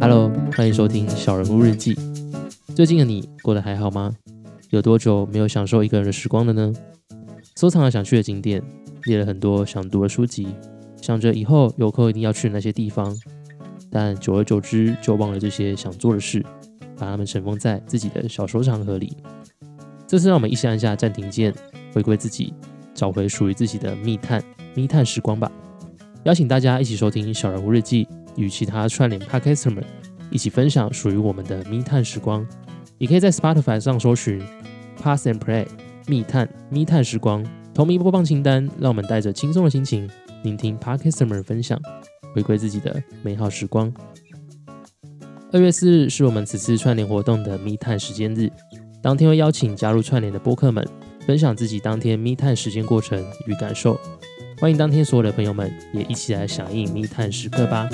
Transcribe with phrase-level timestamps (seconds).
[0.00, 1.94] Hello，欢迎收听《小人物日记》。
[2.72, 4.14] 最近的你过得还好吗？
[4.70, 6.72] 有多久没有享受一个人的时光了呢？
[7.56, 8.62] 收藏了想去的景点，
[9.06, 10.46] 列了很多想读的书籍，
[11.02, 13.12] 想着以后有空一定要去那些地方。
[13.90, 16.44] 但久而久之，就忘了这些想做的事，
[16.96, 19.16] 把它们尘封在自己的小收藏盒里。
[20.06, 21.52] 这次让我们一起按下暂停键，
[21.92, 22.52] 回归自己，
[22.94, 24.42] 找回属于自己的密探、
[24.74, 25.50] 密探时光吧。
[26.24, 28.04] 邀请大家一起收听《小人物日记》，
[28.36, 29.84] 与其他串联 Podcaster 们
[30.30, 32.46] 一起分享属于我们的密探时光。
[32.98, 34.40] 也可以在 Spotify 上搜寻
[35.02, 35.66] Pass and Play
[36.06, 37.44] 密探密探时光
[37.74, 40.08] 同名播放清单，让我们带着轻松的心情，
[40.42, 41.78] 聆听 Podcaster 们分享，
[42.34, 43.92] 回归自己的美好时光。
[45.52, 48.50] 二月四日是我们此次串联活动的密探时间日，
[49.04, 50.82] 当天会邀请加入串联的播客们，
[51.26, 54.00] 分享自己当天密探时间过程与感受。
[54.58, 57.86] 欢迎当天所有的朋友们也一起来响应密探时刻吧！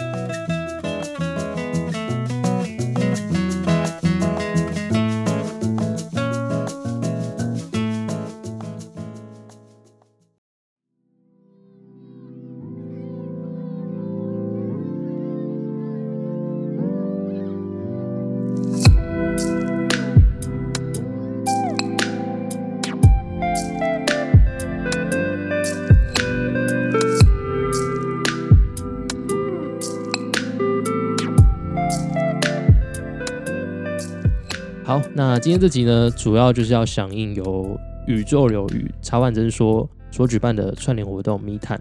[34.91, 41.81] 好，那今天这集呢，主要就是要响应由宇宙流与茶碗真说所举办的串联活动密探。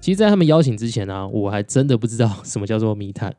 [0.00, 3.36] 其实，在他们邀请之前呢，我还真的不知道什么叫做密探。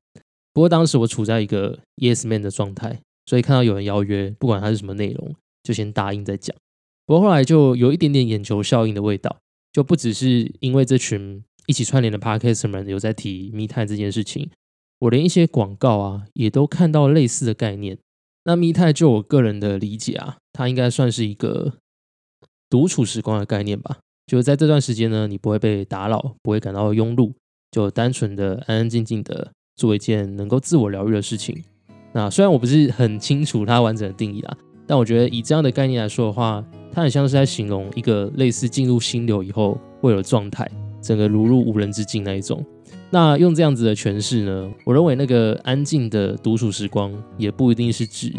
[0.53, 6.55] 不过当时我处在一个 yes man 的状态，所以看到有人邀约，不管他是什么内容，就先答应再讲。
[7.07, 9.37] 不过后来就有一点点眼球效应的味道，
[9.73, 14.51] 就不只是因为这群一起串联的 parkes 们有在提密探这件事情，
[14.99, 17.97] 我连一些广告啊，也都看到类似的概念。
[18.45, 21.73] 那密探就我个人的理解啊，它应该算是一个
[22.69, 23.99] 独处时光的概念吧。
[24.25, 27.33] 就是在这段时间呢，你不会被打扰，不会感到庸碌，
[27.71, 31.63] 就单纯的安安静静的做一件能够自我疗愈的事情。
[32.13, 34.57] 那虽然我不是很清楚它完整的定义啊，
[34.87, 40.69] 但我觉得以这样的概念来说的话，它很像是在形容一个类似进入心流以后会有状态，
[41.01, 42.63] 整个如入无人之境那一种。
[43.11, 44.71] 那用这样子的诠释呢？
[44.85, 48.31] 我认为那个安静的独处时光也不一定是指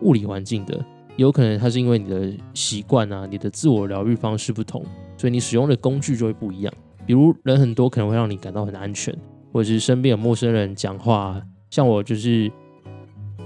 [0.00, 0.82] 物理环境的，
[1.16, 4.82] 有可能它是因为你的习惯啊，你的自我疗愈方式不同，
[5.18, 6.72] 所以你使用的工具就会不一样。
[7.04, 9.14] 比如人很多可能会让你感到很安全，
[9.52, 12.50] 或者是身边有陌生人讲话，像我就是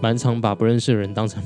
[0.00, 1.42] 蛮常把不认识的人当成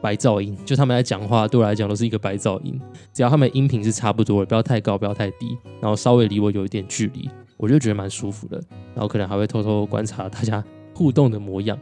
[0.00, 2.80] 白噪音，就他们在讲话对我来讲都是一个白噪音，
[3.12, 7.28] 只要他们音频是差不多的，不要太高，不要太低，然后稍微离我有一点距离。
[7.62, 8.60] 我就觉得蛮舒服的，
[8.92, 10.62] 然后可能还会偷偷观察大家
[10.92, 11.78] 互动的模样。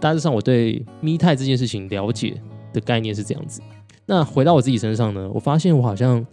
[0.00, 2.40] 大致上，我对咪态这件事情了解
[2.72, 3.60] 的概念是这样子。
[4.06, 6.26] 那回到我自己身上呢，我发现我好像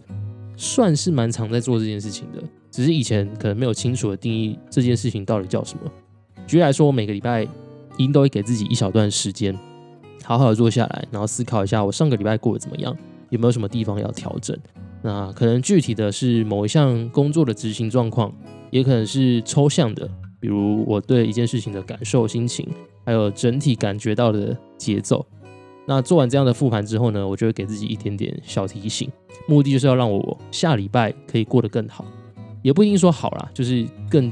[0.56, 5.92] 算是蛮常在做这件事情的，只是以前可能没有清楚的定义这件事情到底叫什么。
[6.46, 7.48] 举例来说，我每个礼拜一
[7.98, 9.54] 定都会给自己一小段时间，
[10.24, 12.96] 好好的坐下来，然后思考一下我上个礼拜过得怎么样，
[13.28, 14.56] 有没有什么地方要调整。
[15.06, 18.32] 那可能具体的是某一项工作的执行状况。
[18.72, 22.68] 也可能是抽象的，比如我对一件事情的感受、心情，
[23.04, 25.24] 还有整体感觉到的节奏。
[25.86, 29.08] 那做完这样的复盘之后呢，我就会给自己一点点小提醒，
[29.46, 32.04] 目的就是要让我下礼拜可以过得更好，
[32.60, 34.30] 也不一定说好啦，就是更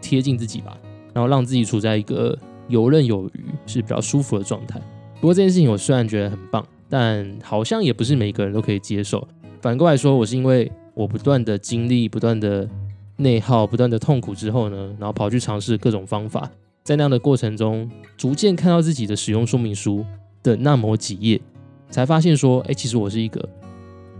[0.00, 0.76] 贴近自己吧，
[1.12, 2.36] 然后让自己处在一个
[2.68, 4.80] 游刃有余、是比较舒服的状态。
[5.20, 9.28] 不过这件事情我虽然觉得很棒，但好像也不是每个人都可以接受。
[9.64, 12.68] 反过来说，我是因为我不断的经历，不断的。
[13.16, 16.50] 内耗不断的痛苦之后呢，然后跑去尝试各种方法，
[16.82, 20.04] 在那样的过程中，逐渐看到自己的使用说明书
[20.42, 21.40] 的那么几页，
[21.88, 23.48] 才发现说，哎，其实我是一个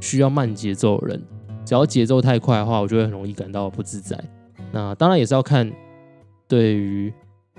[0.00, 1.22] 需要慢节奏的人，
[1.64, 4.16] 只要节奏太快的话，我就会很容易感到不自在。
[4.70, 5.69] 那当然也是要看
[6.46, 7.12] 对于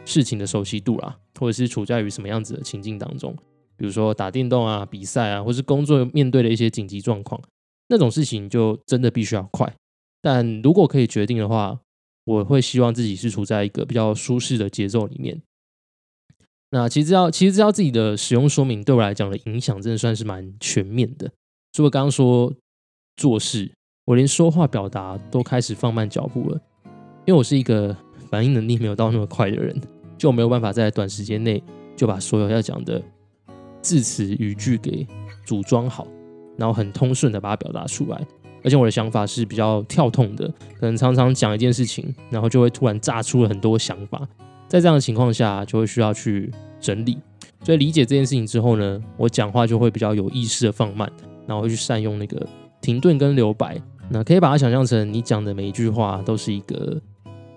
[0.05, 3.35] 事情的熟悉度啦，或者是处在于什么样子的情境当中，
[3.75, 7.41] 比如说打电动啊、比赛啊，或是工作面对的一些紧急状况，
[7.87, 9.73] 那种事情就真的必须要快。
[10.21, 11.79] 但如果可以决定的话，
[12.23, 15.41] 我会希望自己是处在一个比较舒适的节奏里面。
[16.71, 21.31] 那其实要其实要自己的使用说明对我来讲的影响，真的算是蛮全面的。
[21.71, 22.51] 除了刚刚说
[23.15, 23.71] 做事，
[24.05, 26.59] 我连说话表达都开始放慢脚步了，
[27.25, 27.95] 因为我是一个
[28.29, 29.79] 反应能力没有到那么快的人，
[30.17, 31.63] 就没有办法在短时间内
[31.95, 33.01] 就把所有要讲的
[33.81, 35.07] 字词语句给
[35.45, 36.07] 组装好。
[36.57, 38.21] 然后很通顺的把它表达出来。
[38.63, 40.47] 而且我的想法是比较跳痛的，
[40.79, 44.27] 可能常常讲一件事情，然后就会突然炸出了很多想法。
[44.67, 47.17] 在这样的情况下，就会需要去整理。
[47.61, 51.11] 所以理解这件事情之后呢，我讲话就会比较有意识的放慢，
[51.45, 52.47] 然后去善用那个
[52.81, 53.79] 停顿跟留白。
[54.09, 56.99] 那可以把它想象成你讲的每一句话都是一个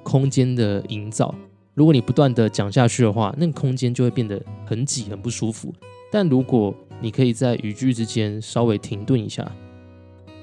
[0.02, 1.34] 空间的营造。
[1.74, 5.72] 如果你不断的讲下去的话，那个空间就会变得很挤、很不舒服。
[6.10, 9.50] 但如果你可以在语句之间稍微停顿一下。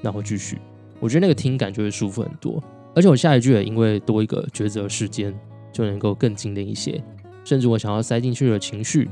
[0.02, 0.60] 然后继续，
[1.00, 2.64] 我觉得那个听感就会舒服很多，
[2.94, 5.34] 而且我下一句也因为多一个抉择时间，
[5.72, 7.04] 就能够更精炼一些。
[7.44, 9.10] 甚至我想要塞进去的情绪，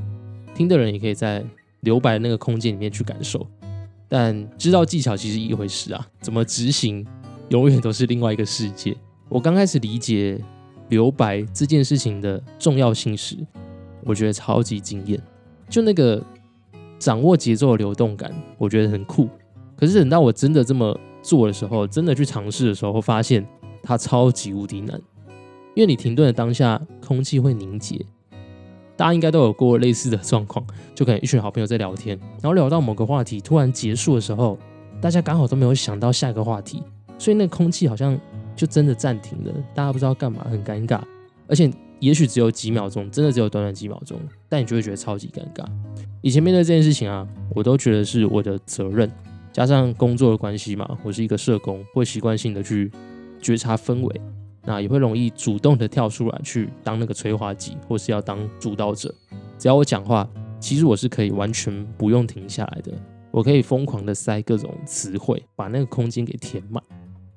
[0.53, 1.43] 听的人也可以在
[1.79, 3.45] 留白那个空间里面去感受。
[4.07, 7.03] 但知道技巧其实一回事啊，怎么执行
[7.49, 8.95] 永远都是另外一个世界。
[9.29, 10.39] 我刚开始理解
[10.89, 13.37] 留白这件事情的重要性时，
[14.03, 15.19] 我觉得超级惊艳，
[15.67, 16.23] 就那个
[17.03, 19.27] 掌握节奏的流动感，我觉得很酷。
[19.75, 23.45] 可是等到我真的这么做的时候，真的去尝试的时候，会发现
[23.81, 24.97] 它超级无敌难。
[25.75, 28.05] 因为你停顿的当下，空气会凝结。
[28.95, 30.65] 大家应该都有过类似的状况，
[30.95, 34.57] 就可能一群好朋友在聊天，然后聊到某个话题突然结束的时候，
[35.01, 36.81] 大家刚好都没有想到下一个话题，
[37.17, 38.17] 所以那空气好像
[38.55, 41.01] 就真的暂停了，大家不知道干嘛，很尴尬。
[41.49, 41.69] 而且
[42.03, 44.19] 也许只有几秒钟，真的只有短短几秒钟，
[44.49, 45.65] 但你就会觉得超级尴尬。
[46.21, 49.09] 以前面对这件事情啊，我都觉得是我的责任。
[49.53, 52.91] 加上工作的关系嘛，我是一个社工，会习惯性的去
[53.41, 54.21] 觉察氛围，
[54.65, 59.15] 那也会容易主动的跳出来去当那个催化剂，或是要当主导者。
[59.57, 60.29] 只要我讲话，
[60.59, 62.91] 其实我是可以完全不用停下来的，
[63.31, 66.83] 我可以疯狂的塞各种词汇，把那个空间给填满。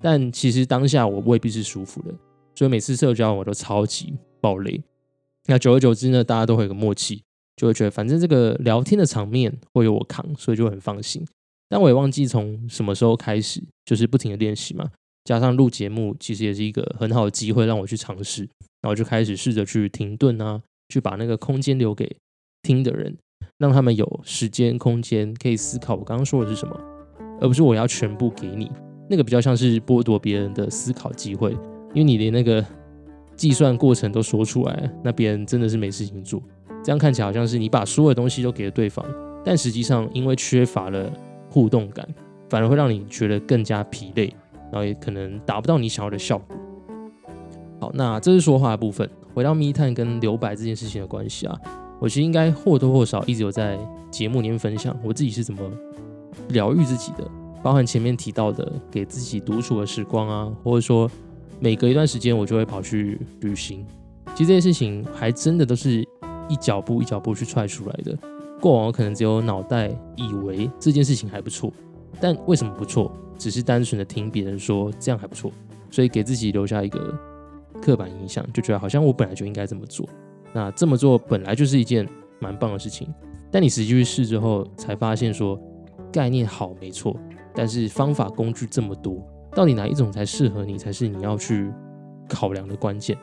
[0.00, 2.12] 但其实当下我未必是舒服的，
[2.56, 4.82] 所以每次社交我都超级爆累。
[5.46, 7.22] 那久而久之呢，大家都会有个默契，
[7.54, 11.24] 就会觉得反正这个聊天的场面会有我扛，所以就很放心。
[11.68, 14.90] 但我也忘记从什么时候开始，就是不停的练习嘛，
[15.24, 18.42] 加上录节目，其实也是一个很好的机会让我去尝试，
[18.80, 22.16] 然后就开始试着去停顿啊，去把那个空间留给
[22.62, 23.16] 听的人，
[23.58, 26.80] 让他们有时间空间可以思考我刚刚说的是什么，
[27.40, 28.70] 而不是我要全部给你，
[29.10, 31.56] 那个比较像是剥夺别人的思考机会，
[31.96, 32.62] 因为你连那个
[33.34, 36.40] 计算过程都说出来，那别人真的是没事情做，
[36.84, 39.02] 这样看起来好像是你把所有东西都给了对方，
[39.42, 41.10] 但实际上因为缺乏了。
[41.48, 42.06] 互动感
[42.50, 44.30] 反而会让你觉得更加疲累，
[44.70, 46.56] 然后也可能达不到你想要的效果。
[47.80, 49.08] 好，那这是说话的部分。
[49.32, 51.58] 回到密探跟留白这件事情的关系啊，
[51.98, 53.78] 我其实应该或多或少一直有在
[54.10, 55.60] 节目里面分享我自己是怎么
[56.48, 57.24] 疗愈自己的，
[57.62, 61.10] 包含前面提到的给自己独处的时光啊，或者说
[61.58, 63.86] 每隔一段时间我就会跑去旅行。
[64.34, 66.06] 其实这些事情还真的都是
[66.48, 68.16] 一脚步一脚步去踹出来的。
[68.60, 71.72] 过往我可能只有脑袋以为这件事情还不错，
[72.20, 73.12] 但为什么不错？
[73.38, 75.52] 只是单纯的听别人说这样还不错，
[75.90, 77.14] 所以给自己留下一个
[77.82, 80.08] 刻板印象，就觉得好像我本来就应该这么做。
[80.54, 83.06] 那这么做本来就是一件蛮棒的事情，
[83.50, 85.60] 但你实际去试之后，才发现说
[86.10, 87.14] 概念好没错，
[87.54, 89.22] 但是方法工具这么多，
[89.56, 91.72] 到底哪一种才适合你，才是你要去
[92.28, 93.16] 考量的关键。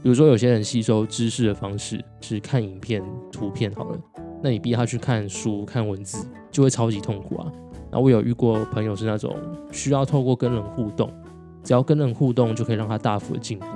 [0.00, 3.02] 比如说有些人吸收知识的方式是看影片、
[3.32, 3.98] 图片好了。
[4.40, 7.52] 那你逼他去看书、看文字，就会超级痛苦啊。
[7.90, 9.36] 那我有遇过朋友是那种
[9.72, 11.12] 需要透过跟人互动，
[11.64, 13.66] 只要跟人互动就可以让他大幅的进步。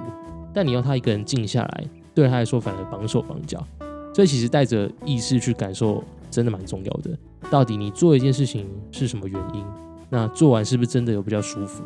[0.54, 1.84] 但你要他一个人静下来，
[2.14, 3.66] 对他来说反而绑手绑脚。
[4.14, 6.00] 所以其实带着意识去感受，
[6.30, 7.10] 真的蛮重要的。
[7.50, 9.66] 到底你做一件事情是什么原因？
[10.14, 11.82] 那做完是不是真的有比较舒服？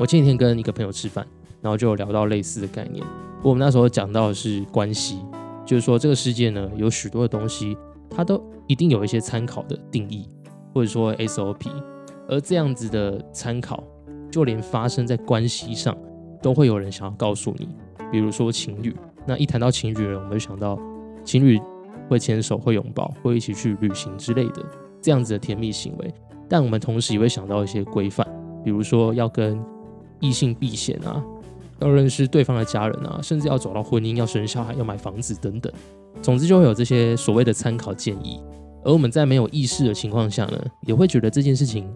[0.00, 1.24] 我前几天跟一个朋友吃饭，
[1.62, 3.06] 然后就聊到类似的概念。
[3.40, 5.20] 我们那时候讲到的是关系。
[5.64, 7.76] 就是说，这个世界呢，有许多的东西，
[8.10, 10.28] 它都一定有一些参考的定义，
[10.74, 11.70] 或者说 SOP。
[12.28, 13.84] 而这样子的参考，
[14.28, 15.96] 就连发生在关系上，
[16.42, 17.68] 都会有人想要告诉你。
[18.10, 18.92] 比如说情侣，
[19.24, 20.76] 那一谈到情侣人，我们就想到
[21.24, 21.60] 情侣
[22.08, 24.64] 会牵手、会拥抱、会一起去旅行之类的
[25.00, 26.12] 这样子的甜蜜行为。
[26.48, 28.26] 但我们同时也会想到一些规范，
[28.64, 29.60] 比如说要跟
[30.20, 31.24] 异性避嫌啊。
[31.80, 35.70] 要认识对方的家人啊，甚至要走到婚姻、要生小孩、要买房子等等，
[36.22, 38.40] 总之就会有这些所谓的参考建议。
[38.82, 41.86] 而我们在没有意识的情况下呢，也会觉得这件事情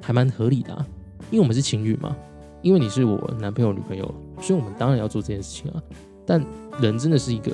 [0.00, 0.86] 还蛮合理的，啊
[1.32, 2.16] 因为我们是情侣嘛，
[2.62, 4.04] 因为你是我男朋友、女朋友，
[4.40, 5.82] 所以我们当然要做这件事情啊。
[6.24, 6.40] 但
[6.80, 7.50] 人真的是一个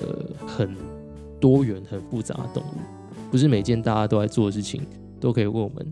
[0.47, 0.77] 很
[1.41, 2.77] 多元、很复杂的动物，
[3.31, 4.83] 不是每件大家都在做的事情
[5.19, 5.91] 都可以为我们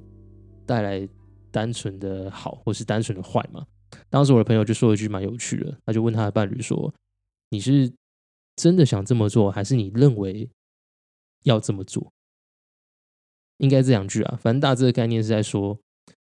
[0.68, 1.08] 带来
[1.50, 3.66] 单纯的好，或是单纯的坏嘛。
[4.10, 6.94] 当时我的朋友就说了一句蛮有趣的，他就问他的伴侣说
[7.48, 7.90] ：“你是
[8.54, 10.46] 真的想这么做，还是你认为
[11.44, 12.12] 要这么做？”
[13.56, 15.78] 应该这两句啊，反正大致的概念是在说，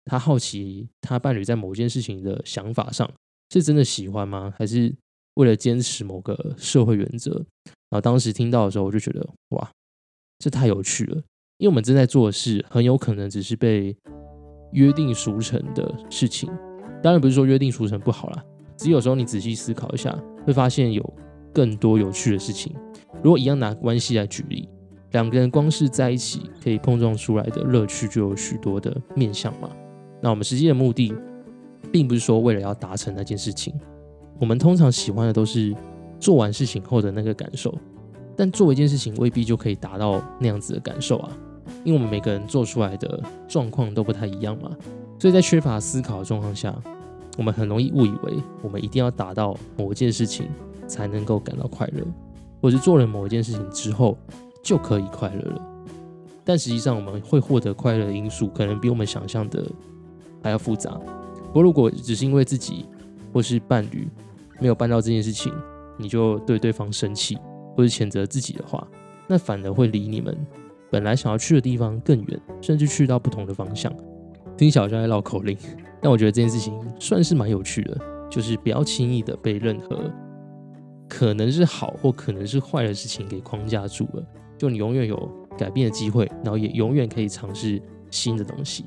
[0.05, 3.09] 他好奇他伴侣在某件事情的想法上
[3.51, 4.51] 是真的喜欢吗？
[4.57, 4.91] 还是
[5.35, 7.45] 为了坚持某个社会原则？
[7.91, 9.71] 然后当时听到的时候，我就觉得哇，
[10.39, 11.21] 这太有趣了。
[11.57, 13.95] 因为我们正在做的事，很有可能只是被
[14.71, 16.49] 约定俗成的事情。
[17.01, 18.43] 当然不是说约定俗成不好啦，
[18.77, 21.13] 只有时候你仔细思考一下，会发现有
[21.53, 22.75] 更多有趣的事情。
[23.23, 24.67] 如果一样拿关系来举例，
[25.11, 29.69] 两个人光是在一起可以碰撞出来的乐趣就有许多的面向嘛。
[30.21, 31.13] 那我们实际的目的，
[31.91, 33.73] 并不是说为了要达成那件事情，
[34.39, 35.75] 我们通常喜欢的都是
[36.19, 37.73] 做完事情后的那个感受。
[38.37, 41.37] 但做一件事情未必就可以达到那样子的感受啊，
[41.83, 44.71] 因为我们每个人做出来的状况都不太一样嘛。
[45.19, 46.75] 所以在缺乏思考的状况下，
[47.37, 50.47] 我们很容易误以为我们一定要达到某一件事情
[50.87, 52.03] 才能够感到快乐，
[52.61, 54.17] 或是做了某一件事情之后
[54.63, 55.61] 就可以快乐了。
[56.43, 59.63] 但实际上，我们会获得快乐的因素可能比我们想象的
[60.43, 60.99] 还要复杂。
[61.47, 62.87] 不过，如果只是因为自己
[63.31, 64.09] 或是伴侣
[64.59, 65.53] 没有办到这件事情，
[65.97, 67.37] 你就对对方生气
[67.75, 68.85] 或者谴责自己的话，
[69.27, 70.35] 那反而会离你们
[70.91, 73.91] 本来想要去的地方更远，甚至去到不同的方向。
[74.57, 75.57] 听小张在绕口令，
[76.01, 77.97] 但我觉得这件事情算是蛮有趣的，
[78.29, 80.11] 就是不要轻易的被任何
[81.07, 84.23] 可能是好或可能是坏的事情给框架住了。
[84.57, 85.17] 就你永远有
[85.57, 87.81] 改变的机会，然后也永远可以尝试
[88.11, 88.85] 新的东西。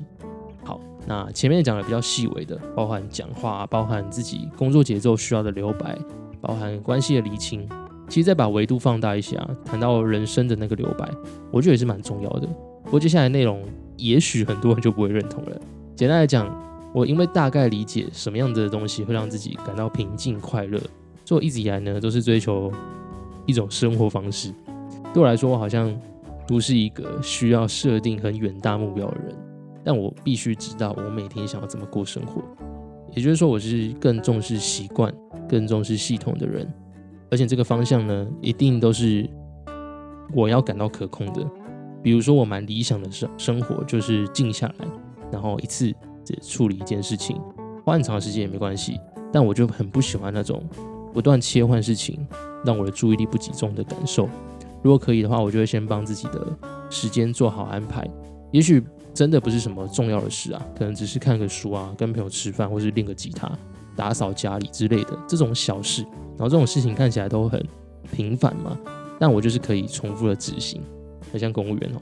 [0.63, 5.97] 好，那前面讲的比较细微的，包含讲话，包含自己工作节奏需要的留白，
[6.39, 7.67] 包含关系的厘清。
[8.07, 11.09] 其实再把维度放大一些啊，谈到人生的那个留白，
[11.51, 12.47] 我觉得也是蛮重要的。
[12.83, 13.61] 不过接下来内容。
[13.97, 15.57] 也许很多人就不会认同了。
[15.95, 16.53] 简单来讲，
[16.93, 20.77] 我因为大概理解什么样子的东西会让自己感到平静快乐，
[21.23, 22.69] 所以我一直以来呢都是追求
[23.45, 24.51] 一种生活方式。
[25.13, 25.97] 对我来说，我好像
[26.45, 29.33] 不是一个需要设定很远大目标的人，
[29.81, 32.41] 但我必须知道我每天想要怎么过生活。
[33.15, 35.09] 也就是说，我是更重视习惯、
[35.47, 36.67] 更重视系统的人，
[37.31, 39.29] 而且这个方向呢，一定都是
[40.33, 41.45] 我要感到可控的。
[42.03, 44.87] 比如说，我蛮理想的生生活就是静下来，
[45.31, 45.91] 然后一次
[46.23, 47.41] 只处理一件事情，
[47.83, 48.99] 花很长时间也没关系。
[49.33, 50.63] 但我就很不喜欢那种
[51.11, 52.25] 不断切换事情，
[52.63, 54.29] 让我的注意力不集中的感受。
[54.83, 56.57] 如果可以的话，我就会先帮自己的
[56.89, 58.07] 时间做好安排。
[58.51, 58.81] 也许
[59.13, 63.51] 真的不是什么重要的事啊，可能只是看个书啊，跟朋友吃饭，或是练个吉他、
[63.95, 66.03] 打扫家里之类的这种小事。
[66.37, 67.65] 然后这种事情看起来都很
[68.11, 68.77] 平凡嘛，
[69.19, 70.81] 但我就是可以重复的执行。
[71.31, 72.01] 很像公务员哦，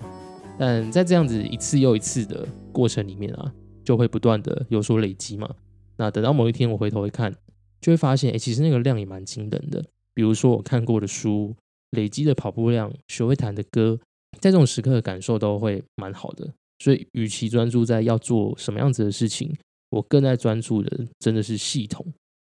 [0.59, 3.51] 但在这样子一次又一次的过程里面啊，
[3.83, 5.50] 就会不断的有所累积嘛。
[5.97, 7.33] 那等到某一天我回头一看，
[7.79, 9.83] 就会发现，哎，其实那个量也蛮惊人的。
[10.13, 11.55] 比如说我看过的书、
[11.91, 14.00] 累积的跑步量、学会弹的歌，
[14.39, 16.53] 在这种时刻的感受都会蛮好的。
[16.79, 19.55] 所以，与其专注在要做什么样子的事情，
[19.93, 22.05] 我更在专注的真的是系统。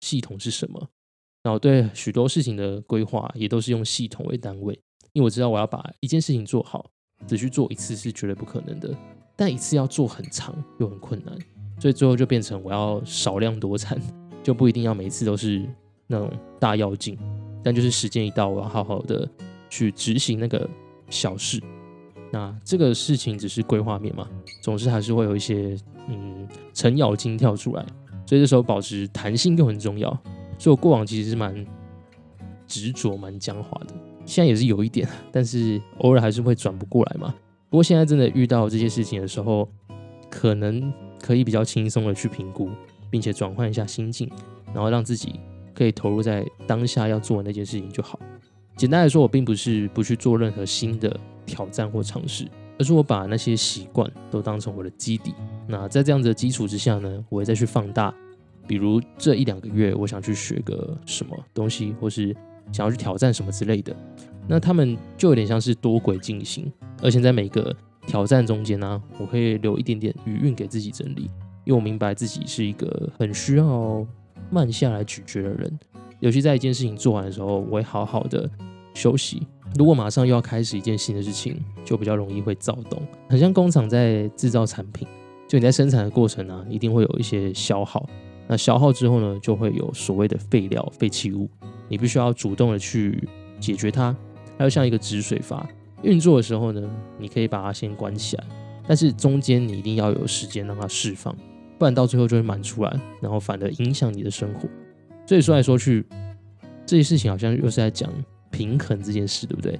[0.00, 0.88] 系统是什么？
[1.42, 4.78] 然后对许多事情的规划也都是用系统为单位。
[5.12, 6.90] 因为我知道我要把一件事情做好，
[7.26, 8.96] 只去做一次是绝对不可能的。
[9.36, 11.36] 但一次要做很长又很困难，
[11.80, 14.00] 所以最后就变成我要少量多餐，
[14.42, 15.66] 就不一定要每一次都是
[16.06, 17.18] 那种大要劲。
[17.62, 19.28] 但就是时间一到，我要好好的
[19.70, 20.68] 去执行那个
[21.08, 21.60] 小事。
[22.34, 24.28] 那这个事情只是规划面嘛，
[24.60, 27.86] 总是还是会有一些嗯程咬金跳出来，
[28.26, 30.10] 所以这时候保持弹性又很重要。
[30.58, 31.64] 所以我过往其实是蛮
[32.66, 33.94] 执着、蛮僵化的。
[34.26, 37.32] 现在也是有一点，但是偶尔还是会转不过来嘛。
[37.70, 39.68] 不过现在真的遇到这些事情的时候，
[40.28, 42.68] 可能可以比较轻松的去评估，
[43.10, 44.28] 并且转换一下心境，
[44.72, 45.38] 然后让自己
[45.72, 48.18] 可以投入在当下要做的那件事情就好。
[48.76, 52.46] 简单来说，我并不是不去做任何新的挑战或尝试，
[52.78, 55.34] 而是我把那些习惯都当成我的基底。
[55.66, 58.14] 那在这样子的基础之下呢，我会再去放大，
[58.66, 62.34] 比如这一两个月我想去学个什么东西，或是。
[62.72, 63.94] 想要去挑战什么之类的，
[64.48, 66.72] 那他们就有点像是多轨进行，
[67.02, 71.24] 而且在每个挑战中间呢，我会留一点点余韵给自己整理，
[71.64, 74.04] 因为我明白自己是一个很需要
[74.50, 75.78] 慢下来咀嚼的人，
[76.20, 78.48] 尤其在一件事情做完的时候，我会好好的
[78.94, 79.46] 休息。
[79.76, 85.06] 如果马上又要开始一件新的事情，就比较容易会躁动，很像工厂在制造产品，
[85.48, 88.08] 就你在生产的过程呢，一定会有一些消耗，
[88.46, 91.48] 那消耗之后呢，就会有所谓的废料、废弃物。
[91.88, 93.28] 你必须要主动的去
[93.58, 94.16] 解决它，
[94.56, 95.68] 还有像一个止水阀
[96.02, 96.88] 运作的时候呢，
[97.18, 98.44] 你可以把它先关起来，
[98.86, 101.34] 但是中间你一定要有时间让它释放，
[101.78, 104.68] 不然到最后就会满出来，然后反而影响你的生活。
[105.26, 106.06] 所以说来说去，
[106.86, 108.10] 这些事情好像又是在讲
[108.54, 109.78] 平衡这件事，对不对？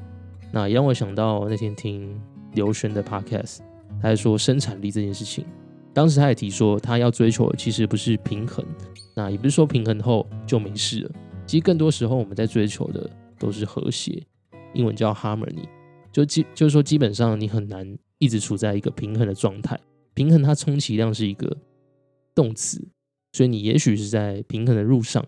[0.52, 2.21] 那也让我想到那天听
[2.54, 3.59] 刘璇的 podcast，
[4.02, 5.47] 他在说生产力这件事情，
[5.93, 8.66] 当时他也提说，他要追求的其实不是平衡，
[9.14, 11.11] 那也不是说平衡后就没事了。
[11.47, 14.21] 其实更多时候我们在追求的都是和谐，
[14.73, 15.69] 英文叫 harmony，
[16.11, 19.78] 就基就是说基本上你很难一直处在一个平衡的状态。
[20.14, 21.57] 平衡它充其量是一个
[22.35, 22.88] 动词，
[23.33, 25.25] 所以你也许是在平衡的路上，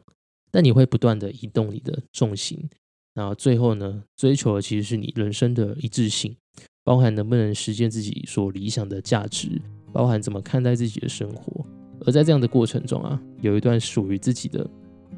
[0.50, 2.68] 但你会不断的移动你的重心，
[3.16, 6.36] 然后最后呢，追求的其实是你人生的一致性，
[6.84, 9.58] 包含能不能实现自己所理想的价值，
[9.90, 11.64] 包含怎么看待自己的生活。
[12.04, 14.68] 而在这样的过程中啊，有一段属于自己的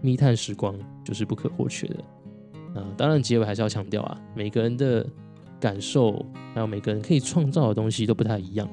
[0.00, 2.04] 密探时光就是不可或缺的。
[2.80, 5.04] 啊，当然结尾还是要强调啊，每个人的
[5.58, 6.24] 感受
[6.54, 8.68] 还有每个人可以创造的东西都不太一样。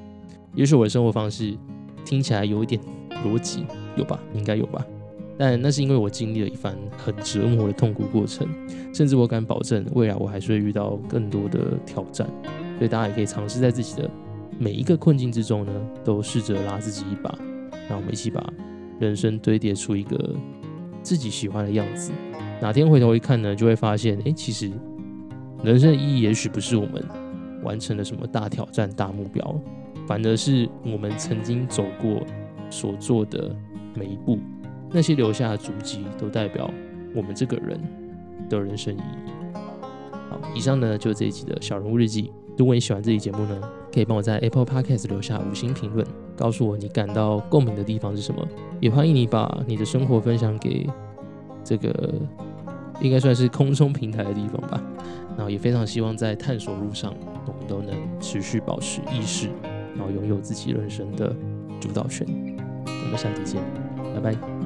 [0.54, 1.58] 也许我的生活方式
[2.04, 2.80] 听起来有一点
[3.24, 3.66] 逻辑，
[3.96, 4.22] 有吧？
[4.34, 4.86] 应该有吧？
[5.38, 8.48] 但那是因为我经历了一番很折磨的痛苦过程，
[8.94, 12.28] 甚至我敢保证，未来我还是会遇到更多的挑战。
[12.78, 14.10] 所以大家也可以尝试在自己的
[14.58, 15.72] 每一个困境之中呢，
[16.04, 17.38] 都试着拉自己一把，
[17.88, 18.52] 让我们一起把
[18.98, 20.34] 人生堆叠出一个
[21.02, 22.12] 自己喜欢的样子。
[22.60, 24.70] 哪天回头一看呢，就会发现，哎，其实
[25.62, 27.04] 人生的意义也许不是我们
[27.62, 29.60] 完成了什么大挑战、大目标。
[30.06, 32.24] 反而是我们曾经走过
[32.70, 33.52] 所做的
[33.92, 34.38] 每一步，
[34.96, 36.70] 那些留下的足迹，都代表
[37.14, 37.78] 我们这个人
[38.48, 39.58] 的人生意义。
[40.30, 42.32] 好，以上呢就是这一集的小人物日记。
[42.56, 43.60] 如果你喜欢这期节目呢，
[43.92, 48.42] 可以帮我在 Apple Podcast 留下五星评论，告诉我你感到共鸣的地方是什么。
[48.80, 50.86] 也欢迎你把你的生活分享给
[51.62, 52.14] 这个
[53.02, 54.82] 应该算是空中平台的地方吧。
[55.36, 57.12] 然后也非常希望在探索路上，
[57.46, 59.50] 我们都能持续保持意识。
[59.94, 61.36] 然后拥有自己人生的
[61.78, 62.26] 主导权。
[62.86, 63.62] 我们下期见，
[64.14, 64.65] 拜拜。